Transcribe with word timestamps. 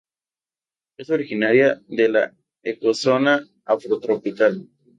Es 0.97 1.11
originaria 1.11 1.79
de 1.87 2.09
la 2.09 2.35
ecozona 2.63 3.47
afrotropical. 3.65 4.67